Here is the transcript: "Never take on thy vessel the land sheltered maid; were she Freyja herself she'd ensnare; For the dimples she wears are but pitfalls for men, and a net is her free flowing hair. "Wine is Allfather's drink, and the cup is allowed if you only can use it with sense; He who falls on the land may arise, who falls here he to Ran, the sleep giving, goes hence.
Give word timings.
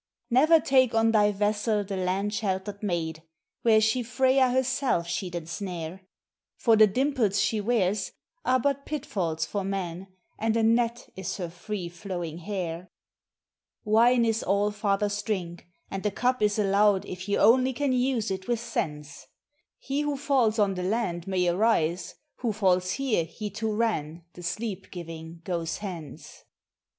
"Never 0.31 0.59
take 0.59 0.95
on 0.95 1.11
thy 1.11 1.31
vessel 1.31 1.83
the 1.83 1.95
land 1.95 2.33
sheltered 2.33 2.81
maid; 2.81 3.21
were 3.63 3.79
she 3.79 4.01
Freyja 4.01 4.49
herself 4.51 5.05
she'd 5.05 5.35
ensnare; 5.35 6.01
For 6.57 6.75
the 6.75 6.87
dimples 6.87 7.39
she 7.39 7.61
wears 7.61 8.11
are 8.43 8.59
but 8.59 8.87
pitfalls 8.87 9.45
for 9.45 9.63
men, 9.63 10.07
and 10.39 10.57
a 10.57 10.63
net 10.63 11.07
is 11.15 11.37
her 11.37 11.51
free 11.51 11.87
flowing 11.87 12.39
hair. 12.39 12.89
"Wine 13.83 14.25
is 14.25 14.43
Allfather's 14.43 15.21
drink, 15.21 15.67
and 15.91 16.01
the 16.01 16.09
cup 16.09 16.41
is 16.41 16.57
allowed 16.57 17.05
if 17.05 17.29
you 17.29 17.37
only 17.37 17.71
can 17.71 17.93
use 17.93 18.31
it 18.31 18.47
with 18.47 18.59
sense; 18.59 19.27
He 19.77 20.01
who 20.01 20.17
falls 20.17 20.57
on 20.57 20.73
the 20.73 20.81
land 20.81 21.27
may 21.27 21.47
arise, 21.47 22.15
who 22.37 22.51
falls 22.51 22.93
here 22.93 23.23
he 23.23 23.51
to 23.51 23.71
Ran, 23.71 24.23
the 24.33 24.41
sleep 24.41 24.89
giving, 24.89 25.41
goes 25.43 25.77
hence. 25.77 26.43